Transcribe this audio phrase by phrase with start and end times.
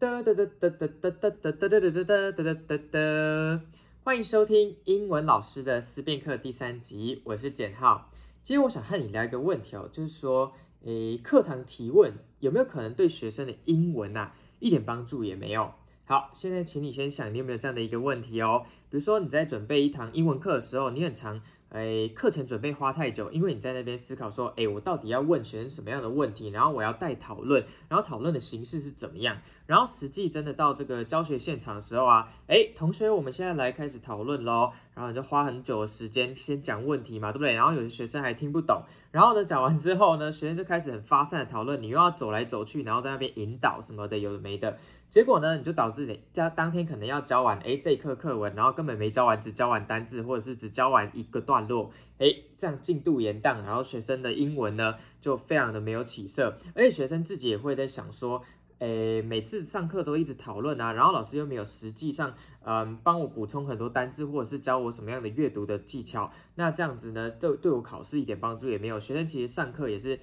[0.00, 3.60] 哒哒哒哒哒哒哒哒哒哒哒哒哒哒哒，
[4.04, 8.08] 欢迎收听英文老师的思辨课第三集，我是简浩。
[8.44, 10.52] 今天我想和你聊一个问题哦，就是说，
[10.84, 15.72] 诶，课堂提问有没有可能对学生的英文啊一点帮助也没有？
[16.04, 18.66] 好，现在请你先想，你有没有这样的一个问题哦？
[18.88, 21.42] 比如说你在准备一堂英文课的时候，你很常。
[21.70, 29.36] 哎，课程准备花太久，因为你在那边思考说，哎，我到底要问学生什么样的问题，然后我要带讨论，然后讨论的形式是怎么样，
[29.66, 37.52] 然后实际真的到这个教学现场的时候啊，哎，同学，我们现在来开始讨论喽，然后你就花很久的时间先讲问题嘛，对不对？
[37.52, 44.76] 然后有些学生还听不懂，然后呢，讲完之后呢，学生就开始很发散的讨论，你又要走来走去，然后在那边引导什么的，有的没的，
[45.08, 51.92] 结果呢，你就导致你家当天可能要教完，哎，这一课课文，然后根本没教完，只教完单字，或者是只教完一个段落。
[52.18, 58.42] 哎，这样进度延宕，然后学生的英文呢就非常的没有起色，而且学生自己也会在想说，
[58.78, 62.32] 哎，每次上课都一直讨论啊，然后老师又没有实际上，
[62.64, 69.00] 嗯，帮我补充很多单字，或者是教我什么样的阅读的技巧，那这样子呢，对对我考试一点帮助也没有。
[69.00, 70.20] 学生其实上课也是，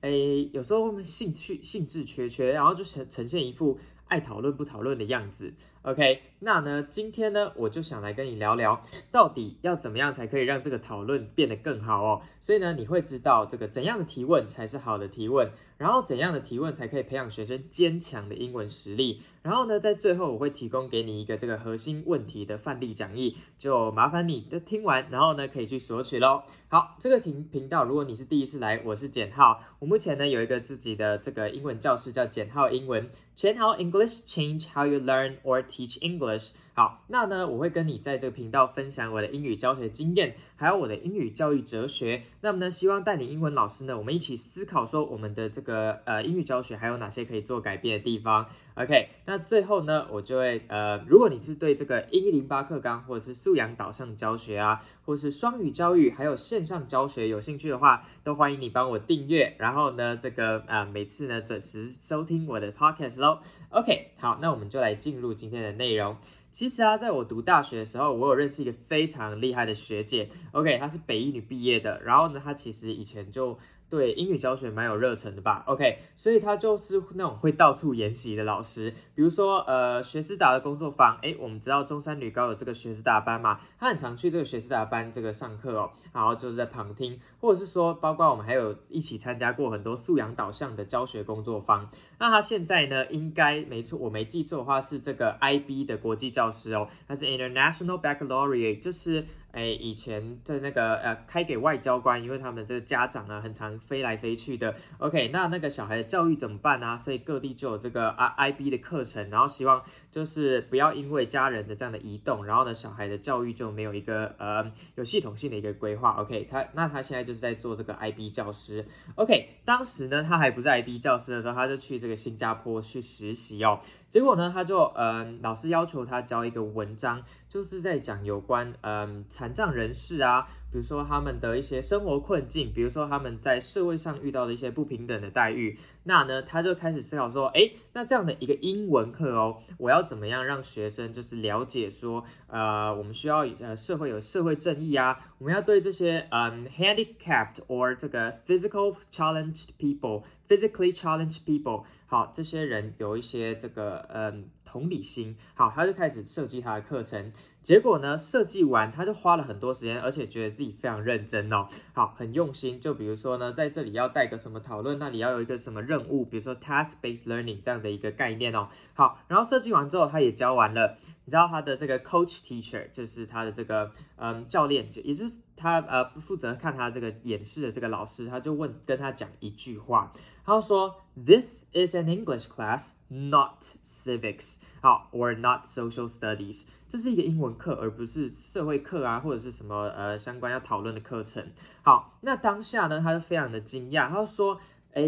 [0.00, 0.10] 哎，
[0.52, 3.78] 有时候兴趣兴致缺缺，然后就呈呈现一副
[4.08, 5.54] 爱讨论不讨论的样子。
[5.82, 8.80] OK，那呢，今天呢，我就想来跟你聊聊，
[9.10, 12.22] 到底要怎么样才可以让这个讨论变得更好哦。
[12.40, 19.22] 所以呢，你会知道这个怎样的提问才是好的提问，然后怎样的提问才可以培养学生坚强的英文实力。
[19.42, 26.44] 然后呢，在最后我会提供给你一个这个核心问题的范例讲义，就麻烦你的听完，然后呢可以去索取喽。
[26.68, 36.50] 好，这个频频道，如果你是第一次来，我是简浩，我目前呢有一个自己的这个英文教室，叫简浩英文，简浩 English Change How You Learn or Teach English。
[36.74, 42.22] 好，那呢，我会跟你在这个频道分享我的英语教学经验，还有我的英语教育哲学。
[42.40, 48.46] 那么呢，希望带领英文老师呢，我们一起思考说，我们的这个呃英语教学还有哪些可以做改变的地方。
[48.74, 63.40] OK，那最后呢，我就会呃，如果你是对这个英一零八课纲或者是素养导向教学啊，或是双语教育，还有线上教学有兴趣的话，都欢迎你帮我订阅，然后呢，这个啊、每次呢准时收听我的 Podcast 喽。
[63.68, 66.16] OK，好，那我们就来进入今天的内容。
[66.52, 70.28] 其实啊，在我读大学的时候，我有认识一个非常厉害的学姐。
[70.52, 71.98] OK，她是北一女毕业的。
[72.02, 73.58] 然后呢，她其实以前就
[73.92, 78.90] 对英语教学蛮有热忱的吧？OK，所以他就是那种会到处研习的老师。
[79.14, 91.90] 比如说，呃，学思达的工作坊，诶，我们知道中山女高有这个学思达班嘛，她很常去这个学思达班这个上课哦，然后就是在旁听，或者是说，包括我们还有一起参加过很多素养导向的教学工作坊。
[92.18, 99.26] 那她现在呢，应该没错，我没记错的话是这个 IB 的国际教师哦，她是 International Baccalaureate，就是。
[99.52, 104.74] 哎，以前在那个呃，开给外交官，因为他们这个家长啊，很常飞来飞去的。
[104.98, 106.96] OK，那那个小孩的教育怎么办啊？
[106.96, 108.08] 所以各地就有这个
[108.38, 116.12] IB 的课程，然后希望就是不要因为家人的这样的移动，然后呢，小孩的教育就没有一个呃有系统性的一个规划。
[116.12, 118.86] OK，他那他现在就是在做这个 IB 教师。
[119.16, 123.80] OK，当时呢，他还不在 IB 教师的时候，他就去这个新加坡去实习哦。
[124.12, 135.78] 结果呢，他就嗯，老师要求他交一个文章，就是在讲有关嗯残障人士啊，比如说他们的一些生活困境，比如说他们在社会上遇到的一些不平等的待遇。
[136.04, 151.84] 那呢，他就开始思考说，诶，那这样的一个英文课哦，我要怎么样让学生就是了解说，呃，我们需要呃社会有社会正义啊，我们要对这些嗯 handicapped or 这个 physical challenged people Physically challenged people。
[152.06, 157.32] 好，这些人有一些这个嗯同理心，好，他就开始设计他的课程。
[157.62, 162.78] 结果呢，设计完他就花了很多时间，而且觉得自己非常认真哦，好，很用心。
[162.78, 168.68] 就比如说呢，在这里要带个什么讨论，那里要有一个什么任务，比如说 task-based learning 这样的一个概念哦。
[168.92, 170.98] 好，然后设计完之后，他也教完了。
[171.24, 180.12] 你知道他的这个 coach teacher 就是他的这个嗯教练，就也就是他呃负责看他这个演示的这个老师，他就问跟他讲一句话。
[180.44, 186.66] 他说：“This is an English class, not civics，好，or not social studies。
[186.88, 191.46] 这是一个英文课，而不是社会课啊，或者是什么呃相关要讨论的课程。
[191.82, 194.60] 好，那当下呢，他就非常的惊讶，他就说：
[194.92, 195.02] 哎，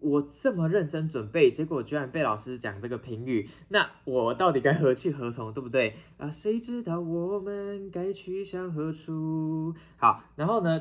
[0.00, 5.94] 我这么认真准备，结果居然被老师讲这个评语，那我到底该何去何从，对不对？
[6.18, 9.74] 啊，谁知道我们该去向何处？
[9.96, 10.80] 好，然后呢？”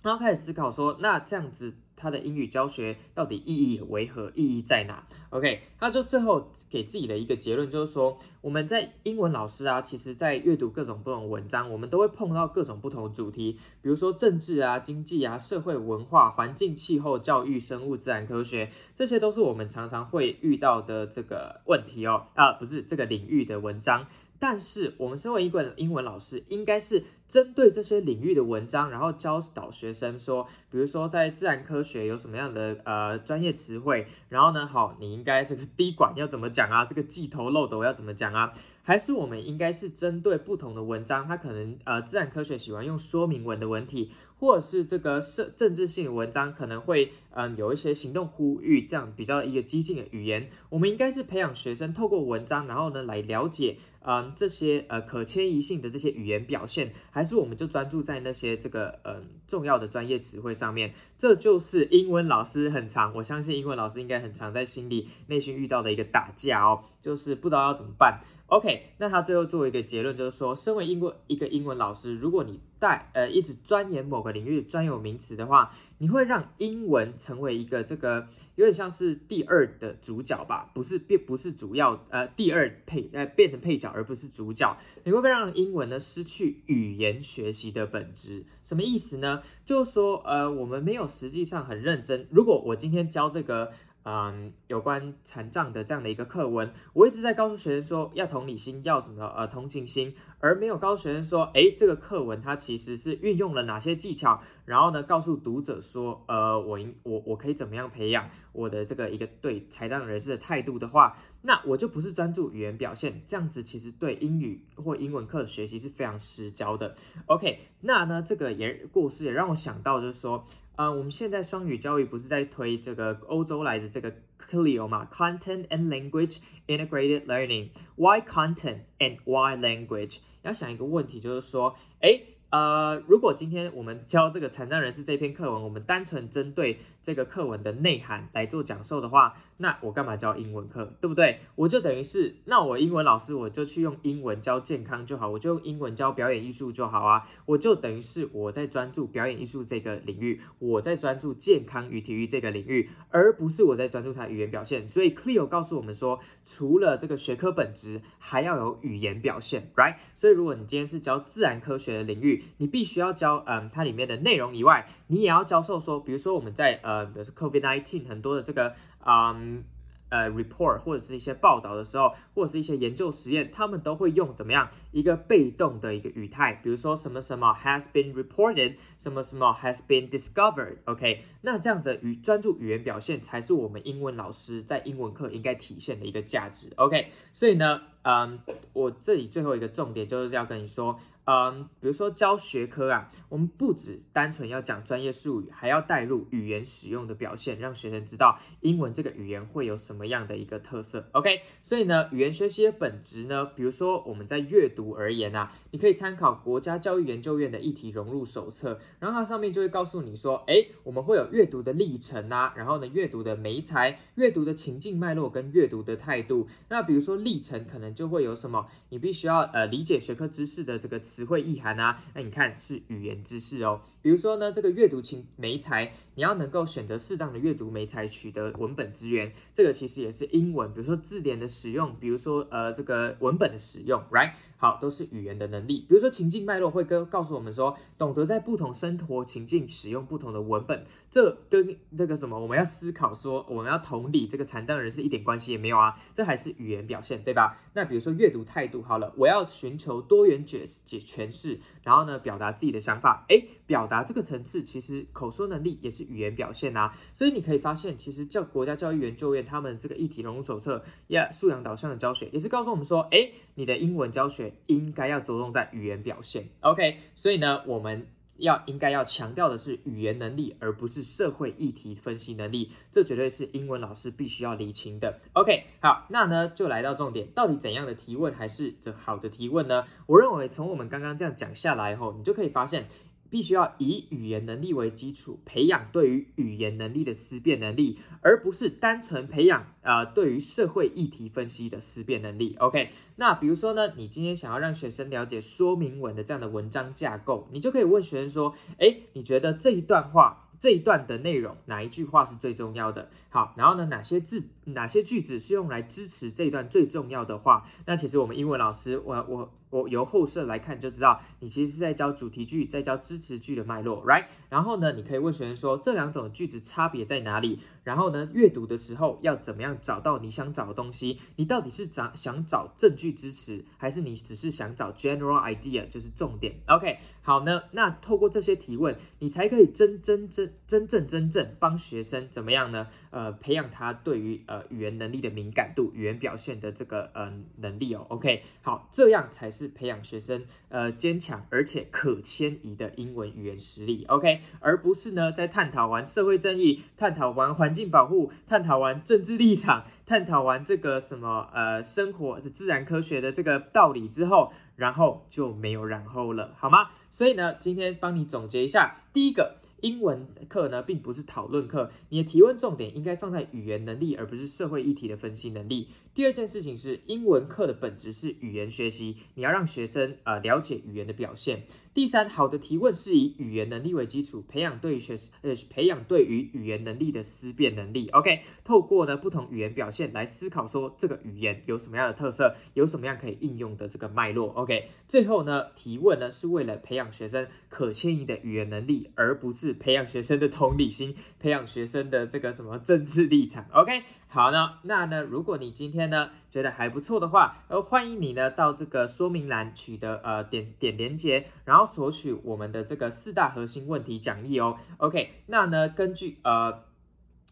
[0.00, 1.74] 然后开始思考说，那这样子。
[1.98, 4.32] 他的英语教学到底意义为何？
[4.34, 22.26] 意义在哪？OK，他就最后给自己的一个结论，就是说我们在英文老师啊，其实在阅读各种不同文章，我们都会碰到各种不同的主题，比如说政治啊、经济啊、社会文化、环境、气候、教育、生物、自然科学，这些都是我们常常会遇到的这个问题哦。
[22.34, 24.06] 啊，不是这个领域的文章。
[24.40, 36.86] 但是我们身为一个英文老师，应该是针对这些领域的文章，然后教导学生说，比如说在自然科学有什么样的呃专业词汇，然后呢，好，你应该这个滴管要怎么讲啊？
[36.86, 38.54] 这个记头漏斗要怎么讲啊？
[38.82, 44.10] 还是我们应该是针对不同的文章，它可能呃自然科学喜欢用说明文的文体，
[44.40, 53.76] 或者是这个社政治性的文章可能会嗯、有一些行动呼吁这样比较一个激进的语言，我们应该是培养学生透过文章，然后呢来了解。
[54.00, 68.20] 嗯，这些呃可迁移性的这些语言表现，还是我们就专注在那些这个嗯重要的专业词汇上面，这就是英文老师很常，我相信英文老师应该很常在心里内心遇到的一个打架哦，就是不知道要怎么办。
[68.48, 88.46] OK，那他最后做一个结论，就是说，身为英国一个英文老师，如果你带呃一直钻研某个领域专有名词的话，你会让英文成为一个这个有点像是第二的主角吧，不是变不是主要呃第二配呃变成配角而不是主角，你会不会让英文呢失去语言学习的本质？
[88.62, 89.42] 什么意思呢？
[89.66, 93.70] 就是说呃我们没有实际上很认真，如果我今天教这个。
[94.04, 116.94] 嗯，有关残障的这样的一个课文，我一直在告诉学生说要同理心，要什么呃同情心，而没有告诉学生说，诶，这个课文它其实是运用了哪些技巧，然后呢，告诉读者说，呃，我应我我可以怎么样培养我的这个一个对残障人士的态度的话，那我就不是专注语言表现，这样子其实对英语或英文课的学习是非常失焦的。
[117.26, 120.46] OK，那呢，这个也故事也让我想到就是说。
[120.78, 126.38] 啊、我们现在双语教育不是在推这个欧洲来的这个 CLIO 嘛？Content and Language
[126.68, 127.70] Integrated Learning。
[127.96, 130.20] Why content and why language？
[130.42, 141.40] 要想一个问题，就是说，哎呃，如果今天我们教这个残障人士这篇课文，我们单纯针对这个课文的内涵来做讲授的话，那我干嘛教英文课，对不对？
[141.56, 154.88] 我就等于是，那我英文老师我就去用英文教健康就好，我就用英文教表演艺术就好啊，我就等于是我在专注表演艺术这个领域，我在专注健康与体育这个领域，而不是我在专注它语言表现。
[154.88, 159.96] 所以 CLIO 告诉我们说，除了这个学科本质，还要有语言表现，right？
[160.14, 168.74] 所以如果你今天是教自然科学的领域，你必须要教嗯它里面的内容以外，你也要教授说，比如说我们在呃，比如说 COVID-19 很多的这个
[169.04, 169.64] 嗯
[170.10, 188.38] 呃 report 或者是一些报道的时候，或者是一些研究实验，他们都会用怎么样一个被动的一个语态，比如说什么什么 has been reported，什么什么 has been discovered，OK，那这样的语专注语言表现才是我们英文老师在英文课应该体现的一个价值，OK，所以呢，嗯，
[188.72, 190.98] 我这里最后一个重点就是要跟你说。
[191.30, 201.06] 嗯，比如说教学科啊，我们不只单纯要讲专业术语，还要带入语言使用的表现，让学生知道英文这个语言会有什么样的一个特色。
[201.12, 216.48] OK，所以呢，语言学习的本质呢，比如说我们在阅读而言啊，你可以参考国家教育研究院的议题融入手册，然后它上面就会告诉你说，诶，我们会有阅读的历程啊，然后呢，阅读的媒材、阅读的情境脉络跟阅读的态度。
[216.70, 221.17] 那比如说历程可能就会有什么，你必须要呃理解学科知识的这个词。
[221.18, 223.80] 词汇意涵啊，那你看是语言知识哦。
[224.00, 230.72] 比如说呢，这个阅读情媒材，你要能够选择适当的阅读媒材，取得文本资源，这个其实也是英文。
[230.72, 234.34] 比如说字典的使用，比如说呃这个文本的使用，right？
[234.56, 235.84] 好，都是语言的能力。
[235.88, 247.58] 比如说情境脉络会跟告诉我们说，懂得在不同生活情境使用不同的文本，这跟这个什么，我们要思考说，我们要同理这个残障人士一点关系也没有啊，这还是语言表现，对吧？
[247.74, 250.97] 那比如说阅读态度，好了，我要寻求多元解解。
[251.00, 256.96] 诠释，然后呢，表达自己的想法，诶，表达这个层次，其实口说能力也是语言表现啊。
[257.14, 266.48] 所以你可以发现，其实教国家教育研究院他们这个一体融入手册呀，素养导向的教学，也是告诉我们说，诶，你的英文教学应该要着重在语言表现。
[266.60, 268.06] OK，所以呢，我们。
[268.38, 275.20] 要应该要强调的是语言能力，而不是社会议题分析能力，这绝对是英文老师必须要厘清的。
[275.34, 279.84] OK，好，那呢就来到重点，到底怎样的提问还是这好的提问呢？
[280.06, 282.86] 我认为从我们刚刚这样讲下来后，你就可以发现。
[283.30, 292.56] 必须要以语言能力为基础，培养对于语言能力的思辨能力，而不是单纯培养呃对于社会议题分析的思辨能力。
[292.58, 300.44] OK，那比如说呢，你今天想要让学生了解说明文的这样的文章架构，你就可以问学生说：诶，你觉得这一段话？
[300.60, 303.10] 这一段的内容哪一句话是最重要的？
[303.28, 307.68] 好，然后呢，哪些字、哪些句子是用来支持这一段最重要的话？
[307.86, 309.52] 那其实我们英文老师，我我。
[309.70, 314.24] 我由后设来看就知道，你其实是在教主题句，在教支持句的脉络，right？
[314.48, 317.60] 然后呢，你可以问学生说，这两种句子差别在哪里？
[317.84, 321.20] 然后呢，阅读的时候要怎么样找到你想找的东西？
[321.36, 332.88] 你到底是找想找证据支持，还是你只是想找 general idea，就是重点？OK，好呢，那透过这些提问，你才可以真真真真正真正帮学生怎么样呢？
[333.10, 338.04] 呃，培养他对于呃语言能力的敏感度，语言表现的这个呃能力哦。
[338.10, 339.57] OK，好，这样才是。
[339.58, 356.90] 是培养学生呃坚强而且可迁移的英文语言实力，OK，而不是呢在探讨完社会正义、探讨完环境保护、探讨完政治立场、探讨完这个什么呃生活的自然科学的这个道理之后，然后就没有然后了，好吗？
[357.10, 359.56] 所以呢，今天帮你总结一下，第一个。
[359.80, 365.90] 英文课呢，并不是讨论课，你的提问重点应该放在语言能力，而不是社会议题的分析能力。
[366.18, 371.62] 第二件事情是，英文课的本质是语言学习，你要让学生呃了解语言的表现。
[371.94, 378.08] 第三，好的提问是以语言能力为基础，培养对于学呃培养对于语言能力的思辨能力。
[378.08, 384.48] OK，透过呢不同语言表现来思考，说这个语言有什么样的特色，有什么样可以应用的这个脉络。
[384.54, 393.64] OK，最后呢提问呢是为了培养学生可迁移的语言能力，而不是培养学生的同理心，培养学生的这个什么政治立场。
[393.72, 394.02] OK。
[394.28, 404.76] 好呢，那呢，如果你今天呢觉得还不错的话，呃，欢迎你呢到这个说明栏取得呃点点连接，然后索取我们的这个四大核心问题讲义哦。
[404.98, 406.87] OK，那呢根据呃。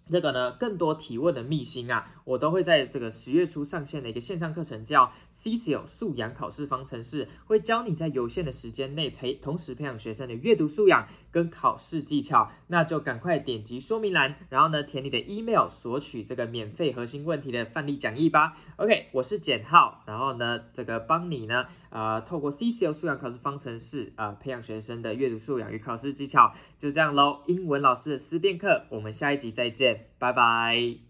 [0.08, 12.52] 这个呢，更多提问的秘辛啊，我都会在这个十月初上线的一个线上课程，叫 CCL 素养考试方程式，会教你在有限的时间内培，同时培养学生的阅读素养跟考试技巧。
[12.68, 18.56] 那就赶快点击说明栏，然后呢，填你的 email 索取这个免费核心问题的范例讲义吧。
[18.76, 27.40] OK，我是简浩，然后呢，这个帮你呢，啊，透过 CCL 素养考试方程式，啊，培养学生的阅读素养与考试技巧，就这样喽。
[27.46, 30.08] 英文老师的思辨课，我们下一集再见。
[30.18, 31.05] 拜拜。